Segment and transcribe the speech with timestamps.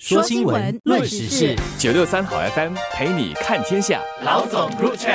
[0.00, 4.00] 说新闻，论时事，九六三好 FM 陪你看天下。
[4.24, 5.12] 老总入场。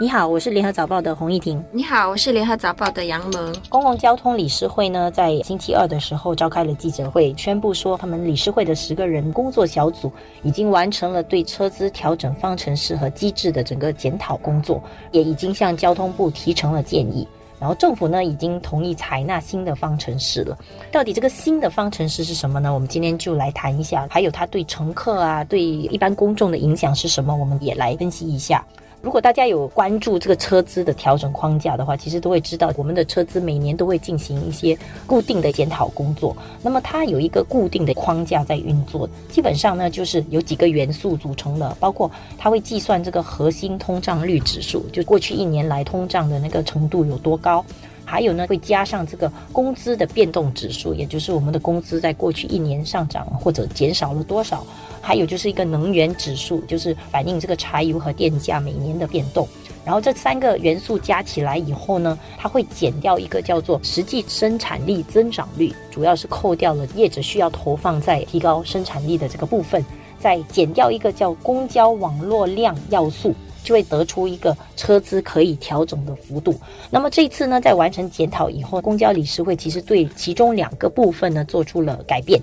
[0.00, 1.64] 你好，我是联合早报的洪艺婷。
[1.70, 3.54] 你好，我是联合早报的杨萌。
[3.68, 10.10] 公共交通理事会呢，在星期二的时候召开了记者会，宣布说，他们理事会的十个人工作小组
[10.42, 14.82] 已经完成了对车资调整方程式和机制的整个检讨工作，
[15.12, 17.28] 也已经向交通部提成了建议。
[17.60, 20.58] 然后政府呢，已经同意采纳新的方程式了。
[20.90, 22.72] 到底这个新的方程式是什么呢？
[22.72, 27.36] 我们今天就来谈一下，还有它对乘客啊，对一般公众的影响是什么？
[27.36, 28.64] 我们也来分析一下。
[29.02, 36.36] 如果大家有关注这个车资的调整框架的话，其实都会知道，我们的车资每年都会进行一些固定的检讨工作。
[36.62, 47.64] 那么它有一个固定的框架在运作，基本上呢就是有几个元素组成的，包括它会计算这个核心通胀率指数，就过去一年来通胀的那个程度有多高。
[48.10, 54.66] 还有呢，会加上这个工资的变动指数，也就是我们的工资在过去一年上涨或者减少了多少。
[55.00, 59.46] 还有就是一个能源指数，就是反映这个柴油和电价每年的变动。
[59.84, 69.82] 然后这三个元素加起来以后呢，它会减掉一个叫做实际生产力增长率，主要是扣掉了业者需要投放在提高生产力的这个部分，
[70.18, 73.32] 再减掉一个叫公交网络量要素。
[73.62, 76.58] 就会得出一个车资可以调整的幅度。
[76.90, 82.40] 那么这次呢，在完成检讨以后，公交理事会其实对其中两个部分呢做出了改变。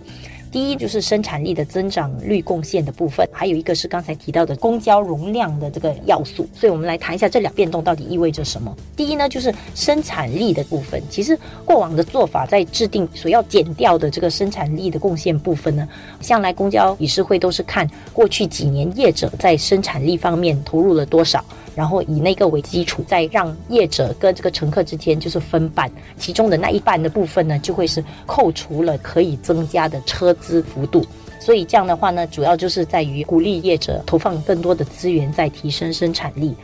[0.52, 6.48] 第一就是生产力的增长率贡献的部分，还有一个是刚才提到的公交容量的这个要素。
[6.54, 8.76] 所以我们来谈一下这两变动到底意味着什么。
[8.96, 11.02] 第一呢，就是生产力的部分。
[11.10, 15.88] 其实过往的做法在制定所要减掉的这个生产力的贡献部分呢，
[16.22, 21.44] 向来公交理事会都是看过去几年业者在生产力方面投入了多少。
[21.78, 31.06] 然后以那个为基础，再让业者跟这个乘客之间就是分半，其中的那一半的部分呢，就会是扣除了可以增加的车资幅度。
[31.40, 36.56] 所以这样的话呢，主要就是在于鼓励业者投放更多的资源，在提升生产力。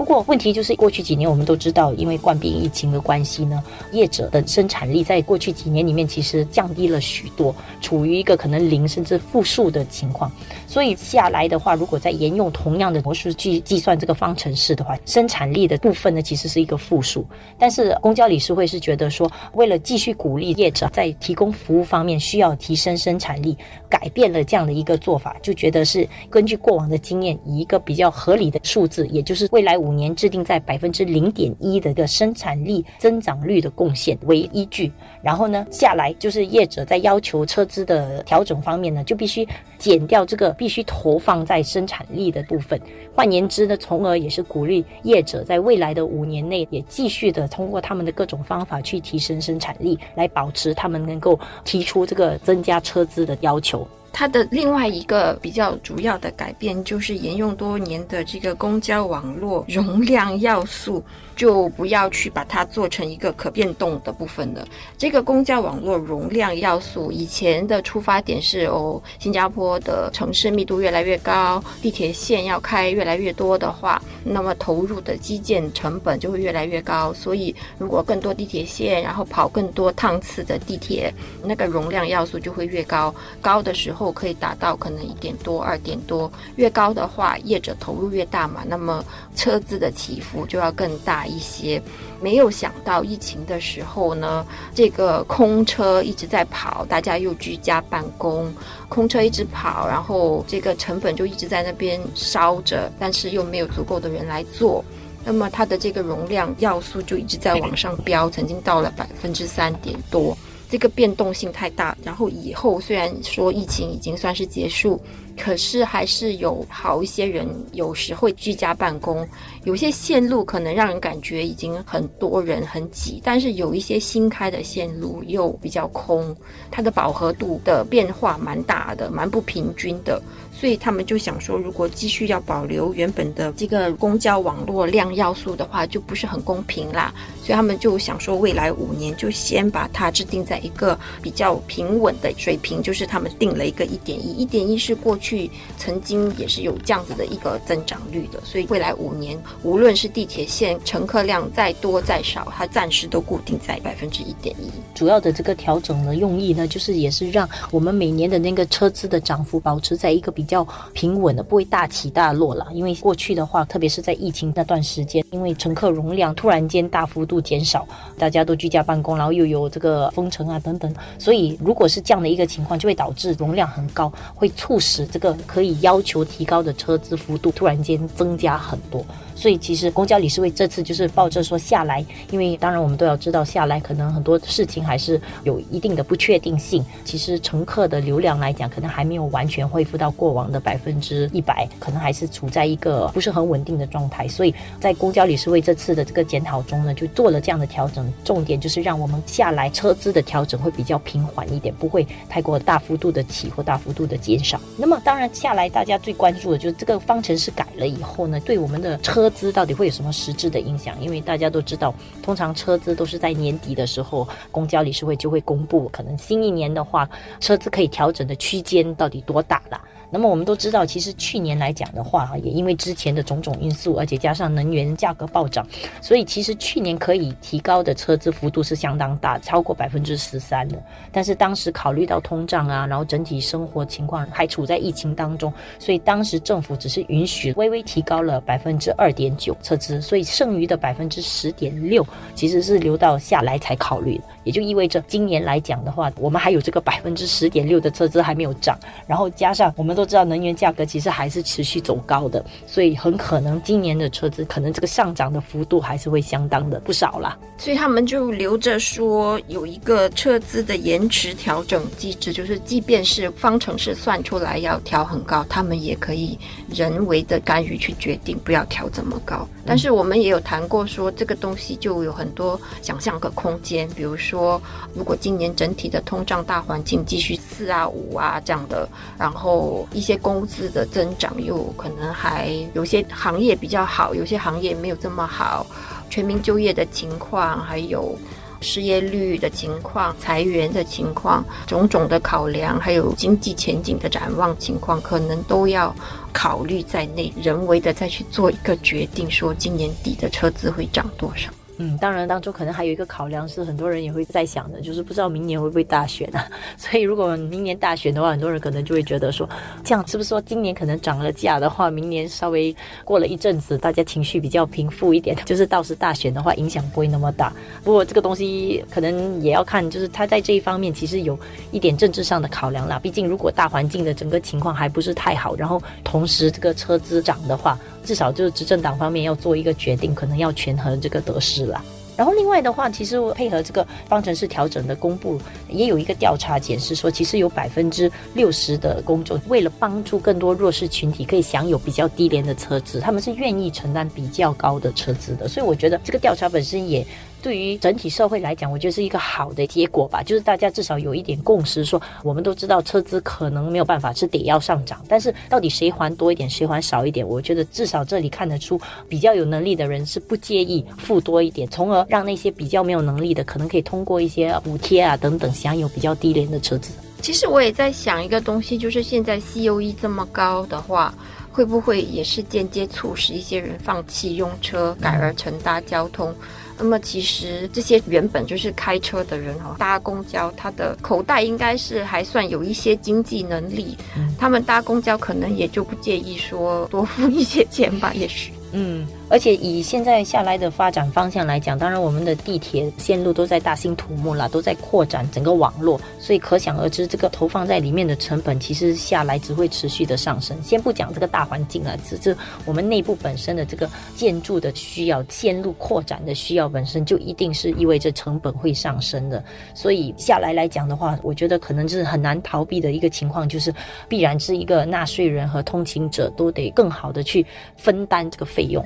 [0.00, 3.62] 不过问题就是，过去几年我们都知道，因为冠病疫情的关系呢，
[3.92, 10.32] 业者的生产力在过去几年里面其实降低了许多，处于一个可能零甚至负数的情况。
[10.66, 17.26] 所以下来的话，如果再沿用同样的模式去计算这个方程式的话，生产力的部分呢其实是一个负数。
[17.58, 23.54] 但是公交理事会是觉得说，为了继续鼓励业者在提供服务方面需要提升生产力，
[23.86, 29.89] 改变了这样的一个做法，就觉得是根据过往的经验，以一个比较合理的数字，也就是未来五。
[29.90, 39.44] 五年制定在百分之零点一的一个生产力增长率的贡献为依据，然后呢下来就是业者在要求车资的调整方面呢，就必须
[39.78, 42.80] 减掉这个必须投放在生产力的部分。
[43.12, 53.84] 换言之呢，从而也是鼓励业者在未来的五年内也继续的通过他们的各种方法去提升生产力，来保持他们能够提出这个增加车资的要求。
[54.12, 61.02] 它的另外一个比较主要的改变，就是沿用多年的这个公交网络容量要素。
[61.36, 64.68] 就不要去把它做成一个可变动的部分了。
[64.98, 77.10] 这个公交网络容量要素，以前的出发点是哦，新加坡的城市密度越来越高，地铁线要开越来越多的话，那么投入的基建成本就会越来越高。
[77.14, 81.10] 所以，如果更多地铁线，然后跑更多趟次的地铁，
[81.42, 83.14] 那个容量要素就会越高。
[83.40, 86.30] 高的时候后可以达到可能一点多、二点多。
[86.56, 89.04] 越高的话，业者投入越大嘛，那么
[89.36, 91.26] 车子的起伏就要更大。
[91.26, 91.80] 一些
[92.20, 98.50] 没有想到疫情的时候呢，这个空车一直在跑，大家又居家办公，
[98.88, 104.82] 空车一直跑，然后这个成本就一直在那边烧着，但是又没有足够的人来做，
[105.24, 110.36] 那么它的这个容量要素就一直在往上飙，曾经到了百分之三点多。
[110.70, 115.00] 这个变动性太大，然后以后虽然说疫情已经算是结束，
[115.36, 119.26] 可是还是有好一些人有时会居家办公，
[119.64, 126.34] 有些线路可能让人感觉已经很多人很挤，但是有一些新开的线路又比较空，
[126.70, 130.22] 它的饱和度的变化蛮大的，蛮不平均的。
[130.52, 137.14] 所以他们就想说，如果继续要保留原本的这个公交网络量要素的话，就不是很公平啦。
[137.42, 148.38] 所以他们就想说，未来五年就先把它制定在一个比较平稳的水平，就是他们定了一个一点一，一点一是过去曾经也是有这样子的一个增长率的。
[148.44, 154.70] 所以未来五年，无论是地铁线乘客量再多再少，它暂时都固定在百分之一点一。
[154.94, 160.44] 主要的这个调整的用意呢，就是也是让我们每年的那个车资的涨幅保持在一个比。
[160.50, 162.66] 较平稳的，不会大起大落了。
[162.72, 167.86] 因为过去的话，特别是在疫情那段时间，因为乘客容量突然间大幅度减少，
[168.18, 170.92] 大家都居家办公，然后又有这个封城啊等等。
[171.18, 179.04] 所以如果是这样的一个情况，就会导致容量很高，会促使这个可以要求提高的车资幅度突然间增加很多。
[179.34, 186.84] 所以其实公交理事会这次就是抱着说下来，因为当然我们都要知道下来可能很多事情还是有一定的不确定性。
[187.06, 194.28] 其实乘客的流量来讲，可能还没有完全恢复到过往的百分之一百，可能还是处在一个不是很稳定的状态。
[194.28, 204.58] 所以在公交理事会这次的这个检讨中呢，就做了这样的调整，重点就是让我们下来车资的调调整会比较平缓一点，不会太过大幅度的起或大幅度的减少。
[204.76, 209.30] 那么当然下来大家最关注的就是这个方程式改了以后呢，对我们的车。
[209.30, 211.00] 资到底会有什么实质的影响？
[211.00, 217.08] 因为大家都知道，通常车资都是在年底的时候，公交理事会就会公布，可能新一年的话，
[217.38, 219.80] 车资可以调整的区间到底多大了。
[220.10, 225.66] 那么我们都知道，其实去年来讲的话，哈，也因为之前的种种因素，而且加上能源价格暴涨，
[226.00, 230.82] 所以其实去年可以提高的车资幅度是相当大，超过百分之十三的。
[231.12, 242.04] 但是当时考虑到通胀啊，然后整体生活情况还处在疫情当中，所以当时政府只是允许微微提高了百分之二点九车资，所以剩余的百分之十点六
[242.34, 244.24] 其实是留到下来才考虑的。
[244.42, 257.36] 也就意味着今年来讲的话，我们还有这个百分之十点六的车资还没有涨，然后加上我们都知道能源价格其实还是持续走高的，所以很可能今年的车子可能这个上涨的幅度还是会相当的不少啦。
[257.58, 266.38] 所以他们就留着说有一个车资的延迟调整机制，就是即便是方程式算出来要调很高，他们也可以
[266.70, 269.46] 人为的干预去决定不要调这么高。
[269.66, 274.16] 但是我们也有谈过说这个东西就有很多想象的空间，比如。
[274.20, 274.60] 说，
[274.94, 278.86] 如果今年整体的通胀大环境继续四啊五啊这样的，
[279.18, 285.66] 然后一些工资的增长又可能还有些行业比较好，有些行业没有这么好，
[286.08, 288.16] 全民就业的情况，还有
[288.60, 295.94] 失业率的情况、裁员的情况，种种的考量，还有经济前景的展望情况，可能都要
[296.32, 301.50] 考虑在内，人为的再去做一个决定，说今年底的车子会涨多少。
[301.82, 306.46] 嗯，当然当中可能还有一个考量是，很多人也会在想的，就是不知道明年会不会大选啊。
[306.76, 309.48] 所以如果明年大选的话，很多人可能就会觉得说，
[309.82, 317.50] 这样是不是说今年可能涨了价的话，明年稍微过了一阵子，大家情绪比较平复一点， 就是到时大选的话，影响不会那么大。
[317.82, 321.38] 不过这个东西可能也要看，就是他在这一方面其实有
[321.72, 322.98] 一点政治上的考量啦。
[323.02, 331.84] 毕竟如果大环境的整个情况还不是太好，然后同时这个车资涨的话，至少就是执政党方面要做一个决定，可能要权衡这个得失啦。
[332.16, 345.48] 然后另外的话，其实配合这个方程式调整的公布，也有一个调查显示说，其实有百分之六十的公众为了帮助更多弱势群体可以享有比较低廉的车资，他们是愿意承担比较高的车资的。
[345.48, 347.06] 所以我觉得这个调查本身也。
[347.42, 350.22] 对于整体社会来讲，我觉得是一个好的结果吧。
[350.22, 357.26] 就是大家至少有一点共识，说我们都知道车资可能没有办法是得要上涨，但是到底谁还多一点，谁还少一点？
[357.26, 366.92] 我觉得至少这里看得出，比较有能力的人是不介意付多一点，从而让那些比较没有能力的，可能可以通过一些补贴啊等等，享有比较低廉的车子。
[367.22, 371.14] 其实我也在想一个东西，就是现在 C O E 这么高的话，
[371.52, 376.34] 会不会也是间接促使一些人放弃用车，改而乘搭交通？
[376.80, 383.96] 那么其实这些原本就是开车的人哈，搭公交，他的口袋应该是还算有一些经济能力，
[384.38, 388.52] 他们搭公交可能也就不介意说多付一些钱吧，也许。
[388.72, 400.60] 嗯，而且以现在下来的发展方向来讲，当然我们的地铁线路都在大兴土木了，都在扩展整个网络，所以可想而知，这个投放在里面的成本其实下来只会持续的上升。
[400.62, 409.42] 先不讲这个大环境啊，只是我们内部本身的这个建筑的需要、线路扩展的需要本身就一定是意味着成本会上升的。
[409.74, 413.72] 所以下来来讲的话，我觉得可能是很难逃避的一个情况，就是
[414.06, 417.46] 必然是一个纳税人和通勤者都得更好的去
[417.78, 418.44] 分担这个。
[418.50, 418.84] 费用。